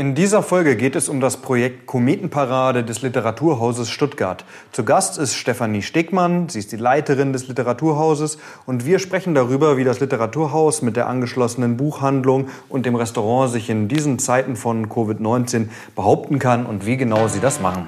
[0.00, 4.46] In dieser Folge geht es um das Projekt Kometenparade des Literaturhauses Stuttgart.
[4.72, 9.76] Zu Gast ist Stefanie Stegmann, sie ist die Leiterin des Literaturhauses und wir sprechen darüber,
[9.76, 14.88] wie das Literaturhaus mit der angeschlossenen Buchhandlung und dem Restaurant sich in diesen Zeiten von
[14.88, 17.86] Covid-19 behaupten kann und wie genau sie das machen.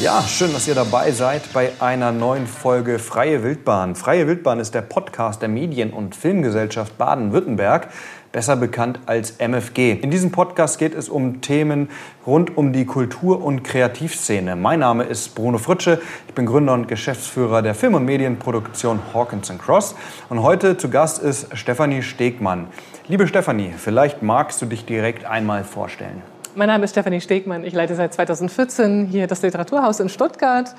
[0.00, 3.96] Ja, schön, dass ihr dabei seid bei einer neuen Folge Freie Wildbahn.
[3.96, 7.88] Freie Wildbahn ist der Podcast der Medien- und Filmgesellschaft Baden-Württemberg,
[8.30, 9.94] besser bekannt als MFG.
[10.00, 11.90] In diesem Podcast geht es um Themen
[12.24, 14.54] rund um die Kultur- und Kreativszene.
[14.54, 19.52] Mein Name ist Bruno Fritsche, ich bin Gründer und Geschäftsführer der Film- und Medienproduktion Hawkins
[19.58, 19.96] Cross
[20.28, 22.68] und heute zu Gast ist Stefanie Stegmann.
[23.08, 26.22] Liebe Stefanie, vielleicht magst du dich direkt einmal vorstellen.
[26.58, 27.62] Mein Name ist Stefanie Stegmann.
[27.62, 30.74] Ich leite seit 2014 hier das Literaturhaus in Stuttgart.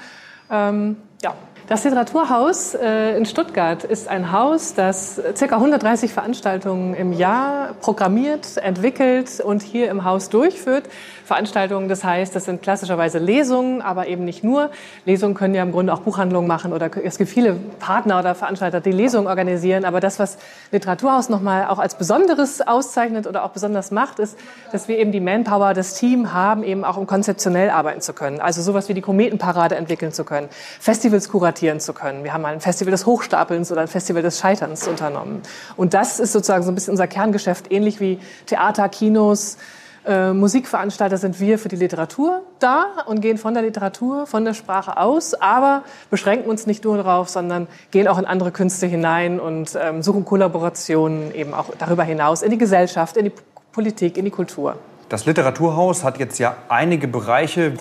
[0.51, 1.33] Ähm, ja,
[1.69, 5.45] das Literaturhaus äh, in Stuttgart ist ein Haus, das ca.
[5.45, 10.89] 130 Veranstaltungen im Jahr programmiert, entwickelt und hier im Haus durchführt.
[11.25, 14.71] Veranstaltungen, das heißt, das sind klassischerweise Lesungen, aber eben nicht nur.
[15.05, 18.81] Lesungen können ja im Grunde auch Buchhandlungen machen oder es gibt viele Partner oder Veranstalter,
[18.81, 19.85] die Lesungen organisieren.
[19.85, 20.39] Aber das, was
[20.71, 24.39] Literaturhaus nochmal auch als Besonderes auszeichnet oder auch besonders macht, ist,
[24.71, 28.41] dass wir eben die Manpower, das Team haben, eben auch um konzeptionell arbeiten zu können.
[28.41, 32.23] Also sowas wie die Kometenparade entwickeln zu können, Festivals kuratieren kuratieren zu können.
[32.23, 35.41] Wir haben mal ein Festival des Hochstapelns oder ein Festival des Scheiterns unternommen.
[35.75, 39.57] Und das ist sozusagen so ein bisschen unser Kerngeschäft, ähnlich wie Theater, Kinos,
[40.05, 44.53] äh, Musikveranstalter sind wir für die Literatur da und gehen von der Literatur, von der
[44.53, 49.41] Sprache aus, aber beschränken uns nicht nur darauf, sondern gehen auch in andere Künste hinein
[49.41, 53.33] und ähm, suchen Kollaborationen eben auch darüber hinaus in die Gesellschaft, in die
[53.73, 54.75] Politik, in die Kultur.
[55.09, 57.73] Das Literaturhaus hat jetzt ja einige Bereiche.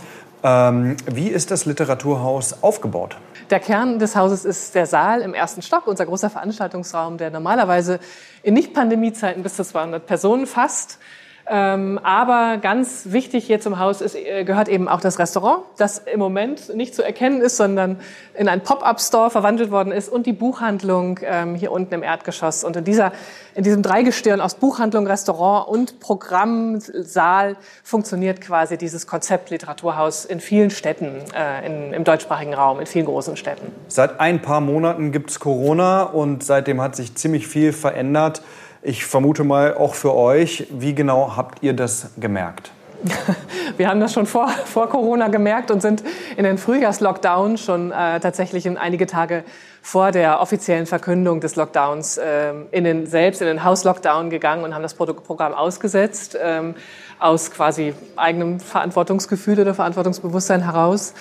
[0.42, 3.16] Ähm, wie ist das Literaturhaus aufgebaut?
[3.50, 7.98] Der Kern des Hauses ist der Saal im ersten Stock, unser großer Veranstaltungsraum, der normalerweise
[8.42, 10.98] in Nicht-Pandemie-Zeiten bis zu 200 Personen fasst.
[11.50, 15.98] Ähm, aber ganz wichtig hier zum Haus ist, äh, gehört eben auch das Restaurant, das
[15.98, 18.00] im Moment nicht zu erkennen ist, sondern
[18.34, 22.64] in ein Pop-up-Store verwandelt worden ist und die Buchhandlung ähm, hier unten im Erdgeschoss.
[22.64, 23.12] Und in, dieser,
[23.54, 30.70] in diesem Dreigestirn aus Buchhandlung, Restaurant und Programmsaal funktioniert quasi dieses Konzept Literaturhaus in vielen
[30.70, 33.72] Städten äh, in, im deutschsprachigen Raum, in vielen großen Städten.
[33.88, 38.42] Seit ein paar Monaten gibt's Corona und seitdem hat sich ziemlich viel verändert.
[38.88, 40.66] Ich vermute mal auch für euch.
[40.70, 42.70] Wie genau habt ihr das gemerkt?
[43.76, 46.02] Wir haben das schon vor, vor Corona gemerkt und sind
[46.38, 49.44] in den Frühjahrslockdown schon äh, tatsächlich in einige Tage
[49.82, 54.74] vor der offiziellen Verkündung des Lockdowns äh, in den, selbst in den Hauslockdown gegangen und
[54.74, 56.74] haben das Programm ausgesetzt ähm,
[57.18, 61.12] aus quasi eigenem Verantwortungsgefühl oder Verantwortungsbewusstsein heraus.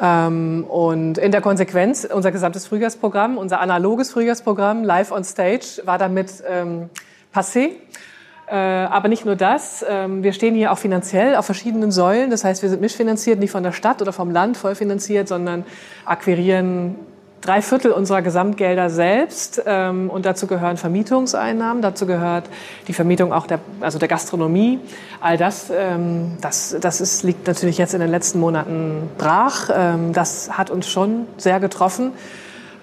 [0.00, 5.98] Ähm, und in der Konsequenz, unser gesamtes Frühjahrsprogramm, unser analoges Frühjahrsprogramm, live on stage, war
[5.98, 6.88] damit ähm,
[7.34, 7.72] passé.
[8.50, 12.30] Äh, aber nicht nur das, ähm, wir stehen hier auch finanziell auf verschiedenen Säulen.
[12.30, 15.64] Das heißt, wir sind mischfinanziert, nicht von der Stadt oder vom Land vollfinanziert, sondern
[16.04, 16.96] akquirieren
[17.42, 22.50] drei Viertel unserer Gesamtgelder selbst ähm, und dazu gehören Vermietungseinnahmen, dazu gehört
[22.88, 24.80] die Vermietung auch der, also der Gastronomie.
[25.20, 29.70] All das, ähm, das, das ist, liegt natürlich jetzt in den letzten Monaten brach.
[30.12, 32.12] Das hat uns schon sehr getroffen.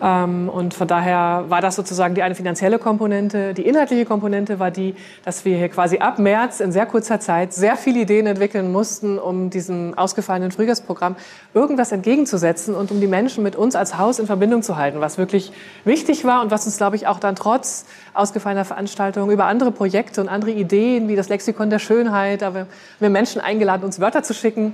[0.01, 3.53] Ähm, und von daher war das sozusagen die eine finanzielle Komponente.
[3.53, 7.53] Die inhaltliche Komponente war die, dass wir hier quasi ab März in sehr kurzer Zeit
[7.53, 11.15] sehr viele Ideen entwickeln mussten, um diesem ausgefallenen Frühjahrsprogramm
[11.53, 15.17] irgendwas entgegenzusetzen und um die Menschen mit uns als Haus in Verbindung zu halten, was
[15.17, 15.51] wirklich
[15.83, 20.21] wichtig war und was uns, glaube ich, auch dann trotz ausgefallener Veranstaltungen über andere Projekte
[20.21, 22.67] und andere Ideen wie das Lexikon der Schönheit, da haben
[22.99, 24.73] wir Menschen eingeladen, uns Wörter zu schicken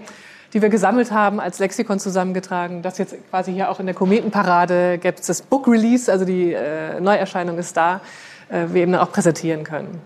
[0.53, 2.83] die wir gesammelt haben, als Lexikon zusammengetragen.
[2.83, 6.53] Das jetzt quasi hier auch in der Kometenparade gibt es das Book Release, also die
[6.53, 8.01] äh, Neuerscheinung ist da,
[8.49, 9.99] äh, wir eben dann auch präsentieren können.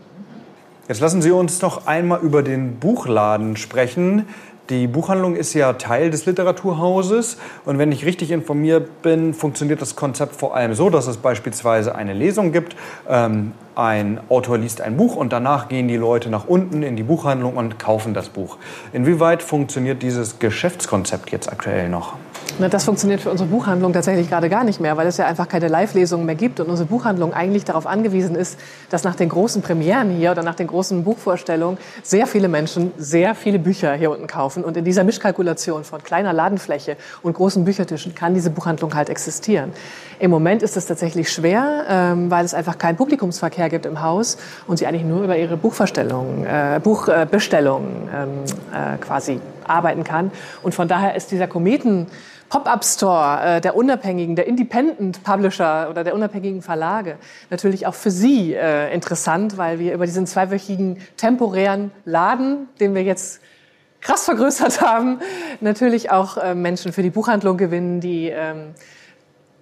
[0.87, 4.25] Jetzt lassen Sie uns noch einmal über den Buchladen sprechen.
[4.69, 9.95] Die Buchhandlung ist ja Teil des Literaturhauses und wenn ich richtig informiert bin, funktioniert das
[9.95, 12.75] Konzept vor allem so, dass es beispielsweise eine Lesung gibt.
[13.07, 17.03] Ähm, ein Autor liest ein Buch und danach gehen die Leute nach unten in die
[17.03, 18.57] Buchhandlung und kaufen das Buch.
[18.91, 22.17] Inwieweit funktioniert dieses Geschäftskonzept jetzt aktuell noch?
[22.59, 25.67] Das funktioniert für unsere Buchhandlung tatsächlich gerade gar nicht mehr, weil es ja einfach keine
[25.67, 28.57] Live-Lesungen mehr gibt und unsere Buchhandlung eigentlich darauf angewiesen ist,
[28.89, 33.35] dass nach den großen Premieren hier oder nach den großen Buchvorstellungen sehr viele Menschen sehr
[33.35, 34.63] viele Bücher hier unten kaufen.
[34.63, 39.71] Und in dieser Mischkalkulation von kleiner Ladenfläche und großen Büchertischen kann diese Buchhandlung halt existieren.
[40.17, 44.39] Im Moment ist es tatsächlich schwer, ähm, weil es einfach keinen Publikumsverkehr gibt im Haus
[44.65, 48.29] und sie eigentlich nur über ihre Buchverstellungen, äh, Buchbestellungen ähm,
[48.73, 49.39] äh, quasi
[49.69, 50.31] arbeiten kann.
[50.63, 52.07] Und von daher ist dieser Kometen
[52.49, 57.17] Pop-up Store äh, der unabhängigen, der Independent Publisher oder der unabhängigen Verlage
[57.49, 63.03] natürlich auch für Sie äh, interessant, weil wir über diesen zweiwöchigen temporären Laden, den wir
[63.03, 63.41] jetzt
[63.99, 65.19] krass vergrößert haben,
[65.59, 68.73] natürlich auch äh, Menschen für die Buchhandlung gewinnen, die ähm,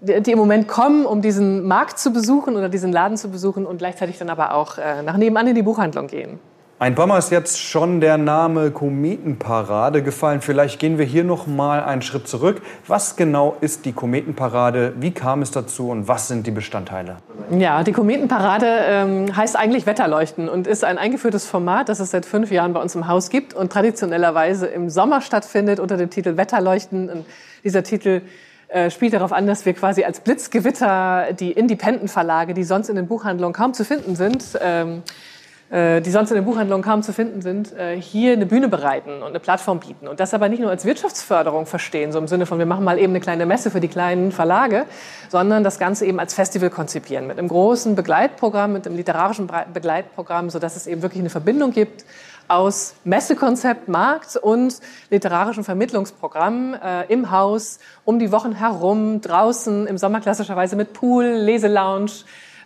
[0.01, 3.77] die im Moment kommen, um diesen Markt zu besuchen oder diesen Laden zu besuchen und
[3.77, 6.39] gleichzeitig dann aber auch äh, nach nebenan in die Buchhandlung gehen.
[6.77, 10.41] Ein paar Mal ist jetzt schon der Name Kometenparade gefallen.
[10.41, 12.61] Vielleicht gehen wir hier noch mal einen Schritt zurück.
[12.85, 14.91] Was genau ist die Kometenparade?
[14.99, 17.15] Wie kam es dazu und was sind die Bestandteile?
[17.49, 22.25] Ja, die Kometenparade ähm, heißt eigentlich Wetterleuchten und ist ein eingeführtes Format, das es seit
[22.25, 26.35] fünf Jahren bei uns im Haus gibt und traditionellerweise im Sommer stattfindet unter dem Titel
[26.35, 27.09] Wetterleuchten.
[27.09, 27.25] Und
[27.63, 28.21] dieser Titel
[28.67, 33.07] äh, spielt darauf an, dass wir quasi als Blitzgewitter die Independent-Verlage, die sonst in den
[33.07, 35.34] Buchhandlungen kaum zu finden sind, ähm, äh,
[35.71, 39.29] die sonst in den Buchhandlungen kaum zu finden sind, äh, hier eine Bühne bereiten und
[39.29, 40.07] eine Plattform bieten.
[40.07, 42.99] Und das aber nicht nur als Wirtschaftsförderung verstehen, so im Sinne von, wir machen mal
[42.99, 44.85] eben eine kleine Messe für die kleinen Verlage,
[45.29, 50.51] sondern das Ganze eben als Festival konzipieren, mit einem großen Begleitprogramm, mit einem literarischen Begleitprogramm,
[50.51, 52.05] sodass es eben wirklich eine Verbindung gibt
[52.47, 54.79] aus Messekonzept, Markt und
[55.09, 61.25] literarischem Vermittlungsprogramm äh, im Haus, um die Wochen herum, draußen, im Sommer klassischerweise mit Pool,
[61.25, 62.11] Leselounge,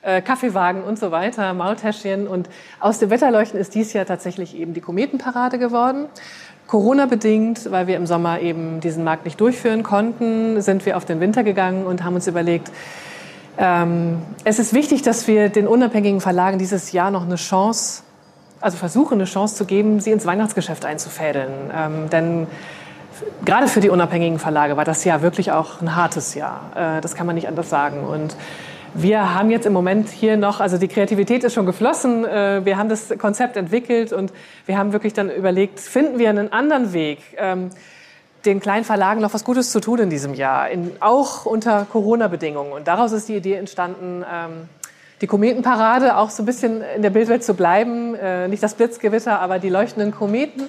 [0.01, 2.28] äh, Kaffeewagen und so weiter, Maultäschchen.
[2.28, 2.50] Und
[2.80, 6.07] aus dem Wetterleuchten ist dies Jahr tatsächlich eben die Kometenparade geworden.
[6.68, 11.19] Corona-bedingt, weil wir im Sommer eben diesen Markt nicht durchführen konnten, sind wir auf den
[11.19, 12.72] Winter gegangen und haben uns überlegt,
[13.57, 18.04] ähm, es ist wichtig, dass wir den unabhängigen Verlagen dieses Jahr noch eine Chance,
[18.62, 21.72] also versuchen, eine Chance zu geben, sie ins Weihnachtsgeschäft einzufädeln.
[21.75, 22.48] Ähm, denn
[23.44, 26.72] gerade für die unabhängigen Verlage war das Jahr wirklich auch ein hartes Jahr.
[26.75, 28.06] Äh, das kann man nicht anders sagen.
[28.06, 28.36] Und
[28.94, 32.78] wir haben jetzt im Moment hier noch, also die Kreativität ist schon geflossen, äh, wir
[32.78, 34.32] haben das Konzept entwickelt und
[34.66, 37.70] wir haben wirklich dann überlegt, finden wir einen anderen Weg, ähm,
[38.46, 42.72] den kleinen Verlagen noch was Gutes zu tun in diesem Jahr, in, auch unter Corona-Bedingungen.
[42.72, 44.70] Und daraus ist die Idee entstanden, ähm,
[45.22, 49.40] die Kometenparade auch so ein bisschen in der Bildwelt zu bleiben, äh, nicht das Blitzgewitter,
[49.40, 50.64] aber die leuchtenden Kometen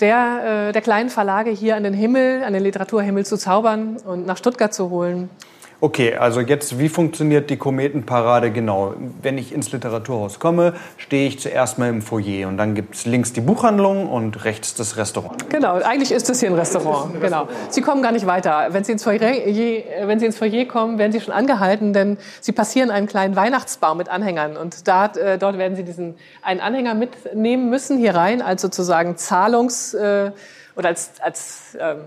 [0.00, 4.26] der, äh, der kleinen Verlage hier an den Himmel, an den Literaturhimmel zu zaubern und
[4.26, 5.30] nach Stuttgart zu holen.
[5.80, 8.94] Okay, also jetzt, wie funktioniert die Kometenparade genau?
[9.22, 13.06] Wenn ich ins Literaturhaus komme, stehe ich zuerst mal im Foyer und dann gibt es
[13.06, 15.48] links die Buchhandlung und rechts das Restaurant.
[15.50, 17.14] Genau, eigentlich ist das hier ein Restaurant.
[17.14, 17.46] Ein genau.
[17.68, 18.66] Sie kommen gar nicht weiter.
[18.70, 22.50] Wenn Sie, ins Foyer, wenn Sie ins Foyer kommen, werden Sie schon angehalten, denn Sie
[22.50, 26.94] passieren einen kleinen Weihnachtsbaum mit Anhängern und da, äh, dort werden Sie diesen einen Anhänger
[26.94, 30.32] mitnehmen müssen hier rein als sozusagen Zahlungs- äh,
[30.74, 31.98] oder als, als ähm,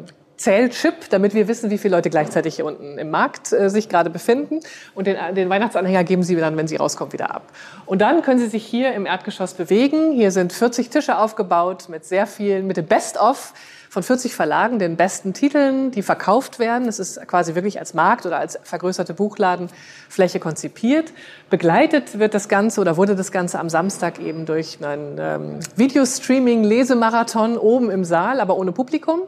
[0.41, 4.09] Zählchip, damit wir wissen, wie viele Leute gleichzeitig hier unten im Markt äh, sich gerade
[4.09, 4.59] befinden.
[4.95, 7.43] Und den, den Weihnachtsanhänger geben Sie dann, wenn Sie rauskommen, wieder ab.
[7.85, 10.11] Und dann können Sie sich hier im Erdgeschoss bewegen.
[10.13, 13.53] Hier sind 40 Tische aufgebaut mit sehr vielen, mit dem Best-of
[13.91, 16.87] von 40 Verlagen, den besten Titeln, die verkauft werden.
[16.87, 21.11] Es ist quasi wirklich als Markt oder als vergrößerte Buchladenfläche konzipiert.
[21.49, 27.57] Begleitet wird das Ganze oder wurde das Ganze am Samstag eben durch einen ähm, Videostreaming-Lesemarathon
[27.57, 29.23] oben im Saal, aber ohne Publikum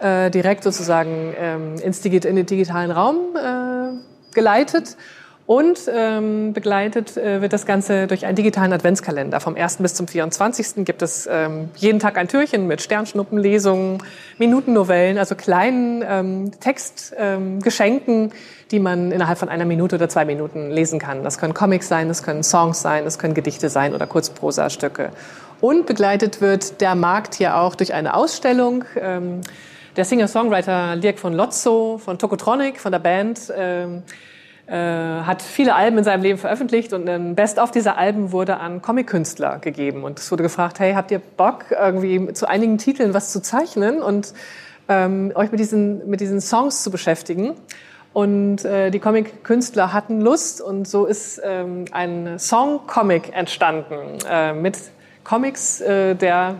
[0.00, 4.96] äh, direkt sozusagen ähm, ins Digi in den digitalen Raum äh, geleitet.
[5.50, 9.40] Und ähm, begleitet äh, wird das Ganze durch einen digitalen Adventskalender.
[9.40, 9.78] Vom 1.
[9.78, 10.84] bis zum 24.
[10.84, 13.98] gibt es ähm, jeden Tag ein Türchen mit Sternschnuppenlesungen,
[14.38, 18.32] Minutennovellen, also kleinen ähm, Textgeschenken, ähm,
[18.70, 21.24] die man innerhalb von einer Minute oder zwei Minuten lesen kann.
[21.24, 25.10] Das können Comics sein, das können Songs sein, das können Gedichte sein oder Kurzprosastücke.
[25.60, 28.84] Und begleitet wird der Markt hier auch durch eine Ausstellung.
[28.96, 29.40] Ähm,
[29.96, 34.02] der Singer-Songwriter Dirk von Lotzo von Tokotronic, von der Band, ähm,
[34.66, 38.80] äh, hat viele Alben in seinem Leben veröffentlicht und ein Best-of dieser Alben wurde an
[38.80, 40.04] Comic-Künstler gegeben.
[40.04, 44.00] Und es wurde gefragt, hey, habt ihr Bock, irgendwie zu einigen Titeln was zu zeichnen
[44.00, 44.32] und
[44.88, 47.54] ähm, euch mit diesen, mit diesen Songs zu beschäftigen?
[48.12, 54.78] Und äh, die Comic-Künstler hatten Lust und so ist ähm, ein Song-Comic entstanden äh, mit
[55.24, 56.54] Comics äh, der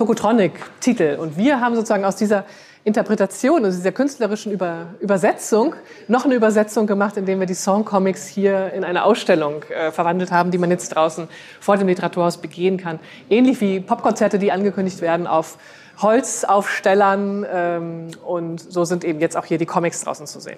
[0.00, 1.18] Tokotronic-Titel.
[1.20, 2.46] Und wir haben sozusagen aus dieser
[2.84, 5.74] Interpretation, also dieser künstlerischen Über Übersetzung,
[6.08, 10.50] noch eine Übersetzung gemacht, indem wir die Songcomics hier in eine Ausstellung äh, verwandelt haben,
[10.50, 11.28] die man jetzt draußen
[11.60, 12.98] vor dem Literaturhaus begehen kann.
[13.28, 15.58] Ähnlich wie Popkonzerte, die angekündigt werden auf
[16.00, 17.44] Holzaufstellern.
[17.52, 20.56] Ähm, und so sind eben jetzt auch hier die Comics draußen zu sehen.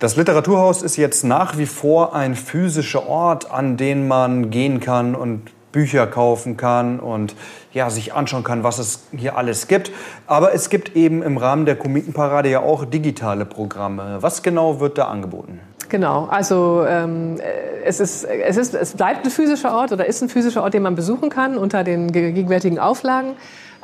[0.00, 5.14] Das Literaturhaus ist jetzt nach wie vor ein physischer Ort, an den man gehen kann
[5.14, 7.34] und Bücher kaufen kann und
[7.74, 9.90] ja, sich anschauen kann, was es hier alles gibt.
[10.26, 14.18] Aber es gibt eben im Rahmen der Kometenparade ja auch digitale Programme.
[14.20, 15.60] Was genau wird da angeboten?
[15.88, 17.36] Genau, also ähm,
[17.84, 20.82] es, ist, es, ist, es bleibt ein physischer Ort oder ist ein physischer Ort, den
[20.82, 23.32] man besuchen kann unter den gegenwärtigen Auflagen.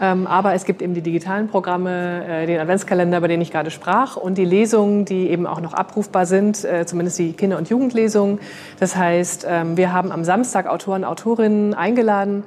[0.01, 3.71] Ähm, aber es gibt eben die digitalen Programme, äh, den Adventskalender, über den ich gerade
[3.71, 7.69] sprach, und die Lesungen, die eben auch noch abrufbar sind, äh, zumindest die Kinder- und
[7.69, 8.41] Jugendlesungen.
[8.79, 12.45] Das heißt, ähm, wir haben am Samstag Autoren, Autorinnen eingeladen,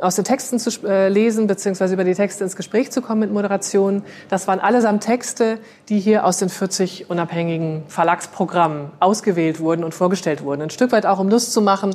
[0.00, 3.32] aus den Texten zu äh, lesen, beziehungsweise über die Texte ins Gespräch zu kommen mit
[3.32, 4.02] Moderation.
[4.28, 10.42] Das waren allesamt Texte, die hier aus den 40 unabhängigen Verlagsprogrammen ausgewählt wurden und vorgestellt
[10.42, 10.62] wurden.
[10.62, 11.94] Ein Stück weit auch, um Lust zu machen,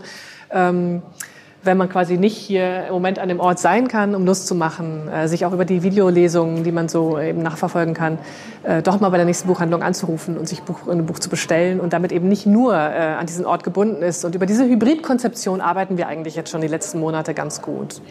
[0.51, 1.01] ähm,
[1.63, 4.55] wenn man quasi nicht hier im Moment an dem Ort sein kann, um Lust zu
[4.55, 8.17] machen, äh, sich auch über die Videolesungen, die man so eben nachverfolgen kann,
[8.63, 11.79] äh, doch mal bei der nächsten Buchhandlung anzurufen und sich Buch, ein Buch zu bestellen
[11.79, 14.25] und damit eben nicht nur äh, an diesen Ort gebunden ist.
[14.25, 18.01] Und über diese Hybridkonzeption arbeiten wir eigentlich jetzt schon die letzten Monate ganz gut.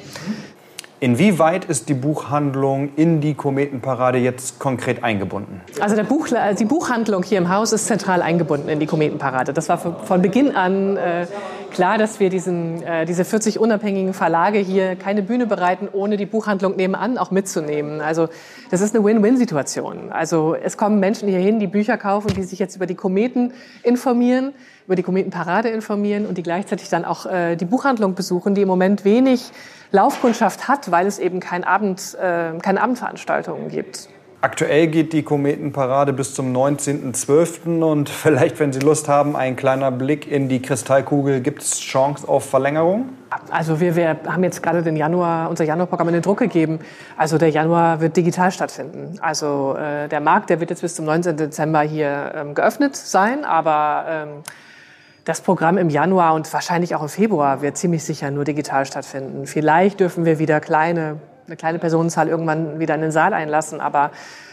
[1.03, 5.61] Inwieweit ist die Buchhandlung in die Kometenparade jetzt konkret eingebunden?
[5.81, 9.53] Also Buch, die Buchhandlung hier im Haus ist zentral eingebunden in die Kometenparade.
[9.53, 11.27] Das war von Beginn an äh,
[11.73, 16.27] klar, dass wir diesen, äh, diese 40 unabhängigen Verlage hier keine Bühne bereiten, ohne die
[16.27, 18.01] Buchhandlung nebenan auch mitzunehmen.
[18.01, 18.29] Also
[18.71, 20.13] das ist eine Win-Win-Situation.
[20.13, 23.53] Also es kommen Menschen hierhin, die Bücher kaufen, die sich jetzt über die Kometen
[23.83, 24.53] informieren,
[24.87, 28.69] über die Kometenparade informieren und die gleichzeitig dann auch äh, die Buchhandlung besuchen, die im
[28.69, 29.51] Moment wenig
[29.91, 34.09] Laufkundschaft hat, weil es eben kein Abend, äh, keine Abendveranstaltungen gibt.
[34.45, 37.81] Aktuell geht die Kometenparade bis zum 19.12.
[37.81, 41.41] und vielleicht, wenn Sie Lust haben, ein kleiner Blick in die Kristallkugel.
[41.41, 43.11] Gibt es Chance auf Verlängerung?
[43.53, 46.81] Also wir, wir haben jetzt gerade den Januar, unser Januarprogramm in den Druck gegeben.
[47.17, 49.17] Also der Januar wird digital stattfinden.
[49.21, 51.37] Also äh, der Markt, der wird jetzt bis zum 19.
[51.37, 54.29] Dezember hier ähm, geöffnet sein, aber ähm,
[55.25, 59.47] das Programm im Januar und wahrscheinlich auch im Februar wird ziemlich sicher nur digital stattfinden.
[59.47, 61.21] Vielleicht dürfen wir wieder kleine
[61.53, 63.83] eine kleine Personenzahl irgendwann wieder in den Saal einlassen.
[63.83, 64.11] Aber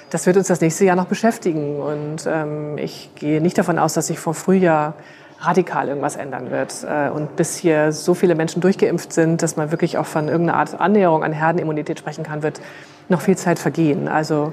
[0.10, 1.79] das wird uns das nächste Jahr noch beschäftigen.
[1.79, 4.96] Und ähm, ich gehe nicht davon aus, dass sich vor Frühjahr
[5.39, 6.84] radikal irgendwas ändern wird.
[6.84, 10.60] Äh, und bis hier so viele Menschen durchgeimpft sind, dass man wirklich auch von irgendeiner
[10.60, 12.60] Art Annäherung an Herdenimmunität sprechen kann, wird
[13.08, 14.10] noch viel Zeit vergehen.
[14.10, 14.51] Also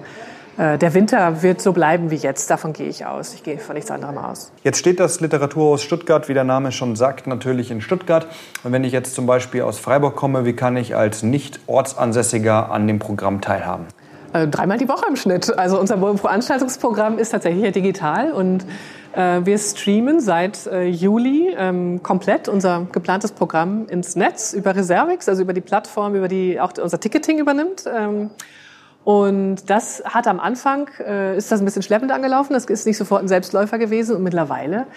[0.57, 2.51] der Winter wird so bleiben wie jetzt.
[2.51, 3.35] Davon gehe ich aus.
[3.35, 4.53] Ich gehe von nichts anderem aus.
[4.65, 8.27] Jetzt steht das Literaturhaus Stuttgart, wie der Name schon sagt, natürlich in Stuttgart.
[8.65, 12.87] Und wenn ich jetzt zum Beispiel aus Freiburg komme, wie kann ich als Nicht-Ortsansässiger an
[12.87, 13.87] dem Programm teilhaben?
[14.33, 15.57] Äh, dreimal die Woche im Schnitt.
[15.59, 18.65] Also unser Veranstaltungsprogramm ist tatsächlich ja digital und
[19.15, 25.29] äh, wir streamen seit äh, Juli ähm, komplett unser geplantes Programm ins Netz über Reservix,
[25.29, 27.85] also über die Plattform, über die auch unser Ticketing übernimmt.
[27.87, 28.31] Ähm,
[29.07, 32.55] und das hat am Anfang, äh, ist das ein bisschen schleppend angelaufen.
[32.55, 34.17] Das ist nicht sofort ein Selbstläufer gewesen.
[34.17, 34.89] Und mittlerweile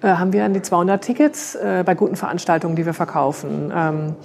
[0.00, 3.70] äh, haben wir an die 200 Tickets äh, bei guten Veranstaltungen, die wir verkaufen.
[3.76, 4.16] Ähm,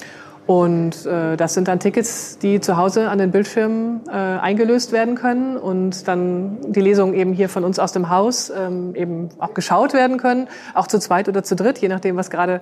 [0.47, 5.15] und äh, das sind dann Tickets, die zu Hause an den Bildschirmen äh, eingelöst werden
[5.15, 9.53] können und dann die Lesungen eben hier von uns aus dem Haus ähm, eben auch
[9.53, 12.61] geschaut werden können, auch zu zweit oder zu dritt, je nachdem, was gerade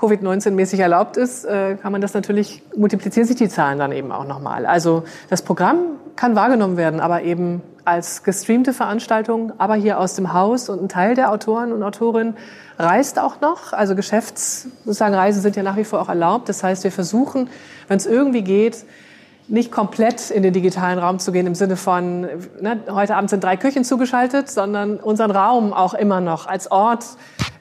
[0.00, 4.26] Covid-19-mäßig erlaubt ist, äh, kann man das natürlich, multiplizieren sich die Zahlen dann eben auch
[4.26, 4.64] nochmal.
[4.64, 5.78] Also das Programm
[6.16, 10.88] kann wahrgenommen werden, aber eben als gestreamte Veranstaltung, aber hier aus dem Haus und ein
[10.88, 12.36] Teil der Autoren und Autorinnen
[12.78, 13.72] reist auch noch.
[13.72, 16.48] Also Geschäfts, sozusagen Reisen sind ja nach wie vor auch erlaubt.
[16.48, 17.50] Das heißt, wir versuchen,
[17.88, 18.84] wenn es irgendwie geht,
[19.50, 23.42] nicht komplett in den digitalen Raum zu gehen im Sinne von, ne, heute Abend sind
[23.42, 27.04] drei Küchen zugeschaltet, sondern unseren Raum auch immer noch als Ort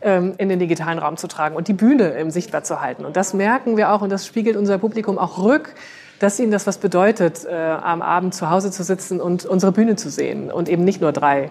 [0.02, 3.06] ähm, in den digitalen Raum zu tragen und die Bühne im sichtbar zu halten.
[3.06, 5.74] Und das merken wir auch und das spiegelt unser Publikum auch rück,
[6.20, 9.96] dass ihnen das was bedeutet, äh, am Abend zu Hause zu sitzen und unsere Bühne
[9.96, 11.50] zu sehen und eben nicht nur drei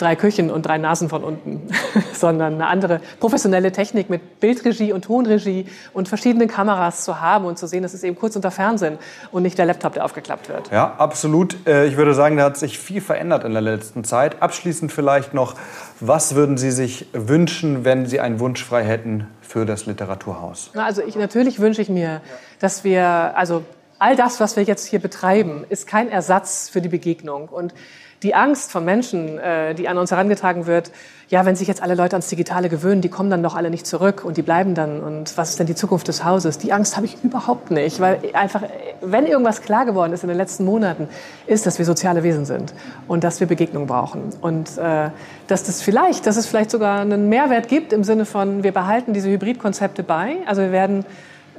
[0.00, 1.68] drei Küchen und drei Nasen von unten,
[2.14, 7.58] sondern eine andere professionelle Technik mit Bildregie und Tonregie und verschiedenen Kameras zu haben und
[7.58, 8.98] zu sehen, das ist eben kurz unter Fernsehen
[9.32, 10.70] und nicht der Laptop, der aufgeklappt wird.
[10.70, 11.56] Ja, absolut.
[11.66, 14.42] Äh, ich würde sagen, da hat sich viel verändert in der letzten Zeit.
[14.42, 15.54] Abschließend vielleicht noch,
[16.00, 20.70] was würden Sie sich wünschen, wenn Sie einen Wunsch frei hätten für das Literaturhaus?
[20.74, 22.20] Also ich, natürlich wünsche ich mir,
[22.60, 23.04] dass wir,
[23.36, 23.64] also
[24.00, 27.48] all das, was wir jetzt hier betreiben, ist kein Ersatz für die Begegnung.
[27.48, 27.74] Und
[28.22, 30.90] die Angst von Menschen, äh, die an uns herangetragen wird,
[31.28, 33.86] ja, wenn sich jetzt alle Leute ans Digitale gewöhnen, die kommen dann doch alle nicht
[33.86, 35.00] zurück und die bleiben dann.
[35.00, 36.58] Und was ist denn die Zukunft des Hauses?
[36.58, 38.62] Die Angst habe ich überhaupt nicht, weil einfach,
[39.00, 41.08] wenn irgendwas klar geworden ist in den letzten Monaten,
[41.46, 42.74] ist, dass wir soziale Wesen sind
[43.06, 44.32] und dass wir Begegnung brauchen.
[44.40, 45.10] Und äh,
[45.46, 49.12] dass das vielleicht, dass es vielleicht sogar einen Mehrwert gibt im Sinne von, wir behalten
[49.12, 50.36] diese Hybridkonzepte bei.
[50.46, 51.04] Also wir werden